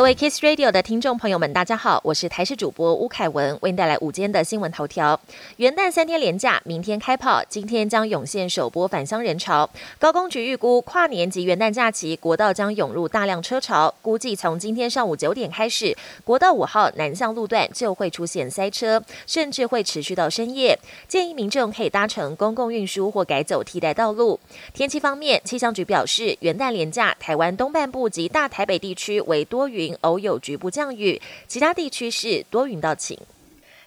[0.00, 5.20] 各位 Kiss Radio 的听众朋友们，大家好，我是台视主播吴凯文，为您带来午间的新闻头条。
[5.58, 9.68] 元旦三天连假，明天开跑，今天将涌现首波返乡人潮。
[9.98, 20.78] 高工局预估，跨年及元旦假期，国道将涌入大量车潮，估计从今天上午九点开始，国道五号南向路段就会出现塞车，甚至会持续到深夜。
[21.08, 24.40] 建议民众可以搭乘公共运输或改走替代道路。
[24.72, 29.89] 天气方面，气象局表示，元旦连假，台湾东半部及大台北地区为多云。
[30.02, 33.18] 偶有局部降雨，其他地区是多云到晴。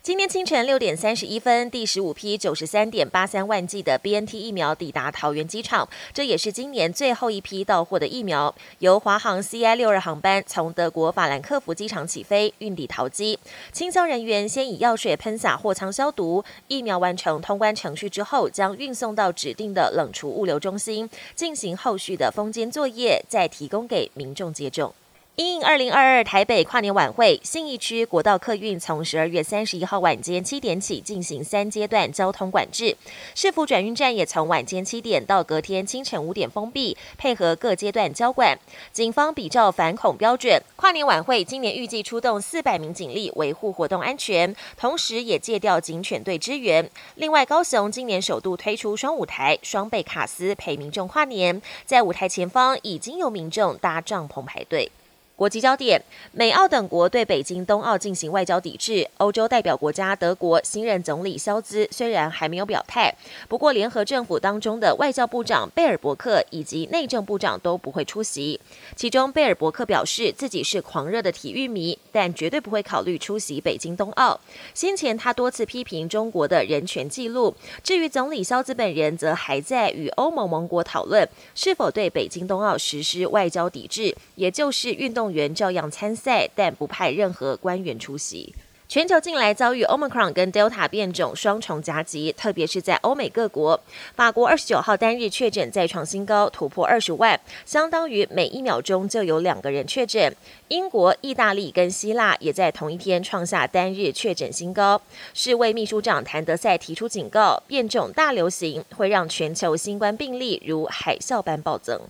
[0.01, 8.53] 今天清晨六点三十一分，第十五批九十三点八三万剂的 B N T 疫苗抵达桃园机场，这也是今年最后一批到货的疫苗。
[8.79, 13.39] 由华航 C I 六二航班从德国法兰克福机场起飞，运抵桃机。
[13.71, 24.93] 清销人员先以药水喷洒货舱消毒，疫苗完成通关程序之后，将运送到指定的冷储物流中心，进行后续的封监作业，再提供给民众接种。
[25.35, 32.95] 因应二零二二台北跨年晚会，信义区国道客运从十二月三十一号晚间七点起进行三阶段交通管制，
[33.33, 38.55] 市府转运站也从晚间七点到隔天清晨五点封闭，配合各阶段交管。
[38.91, 46.87] 警方比照反恐标准，跨年晚会今年预计出动四百名警力维护活动安全，同时也借调警犬队支援。
[47.15, 54.91] 另外，高雄今年首度推出双舞台，双倍卡司陪民众跨年，在舞台前方已经有民众搭帐篷排队。
[55.35, 55.99] 国际焦点：
[56.31, 59.09] 美澳等国对北京冬奥进行外交抵制。
[59.17, 63.11] 欧洲代表国家德国新任总理肖兹虽然还没有表态，
[63.49, 68.59] 不过联合政府当中的外交部长贝尔伯克以及内政部长都不会出席。
[68.95, 74.39] 其中，贝尔伯克表示自己是狂热的体育迷，但绝对不会考虑出席北京冬奥。
[74.75, 77.55] 先前他多次批评中国的人权记录。
[77.81, 85.22] 至于总理肖兹本人，则还在与欧盟盟国讨论是否对北京冬奥实施外交抵制，也就是运动。
[85.23, 88.53] 动员照样参赛，但不派任何官员出席。
[88.89, 93.79] 全球近来遭遇 Omicron 跟 Delta 变种双重夹击，特别是在欧美各国。
[94.15, 100.35] 法国二十九号单日确诊再创新高，突破二十万，相当于每一秒钟就有两个人确诊。
[100.67, 105.01] 英国、意大利跟希腊也在同一天创下单日确诊新高。
[105.33, 112.01] 世卫秘书长谭德赛提出警告，变种大流行会让全球新冠病例如海啸般暴增。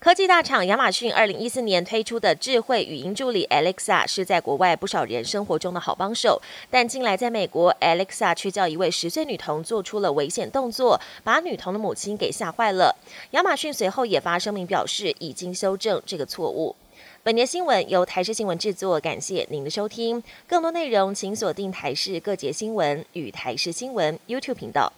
[0.00, 6.40] 科技大厂亚马逊二零一四年推出的智慧语音助理 Alexa 是在国外不少人生活中的好帮手，
[6.70, 12.96] 但近来在美国，Alexa 却叫一位十岁女童做出了危险动作，把女童的母亲给吓坏了。
[13.32, 16.74] 亚马逊随后也发声明表示，已经修正这个错误。
[17.22, 20.22] 本节新闻由台视新闻制作，感谢您的收听。
[20.48, 24.90] 更多内容请锁定台视各节新闻与台视新闻 YouTube 频道。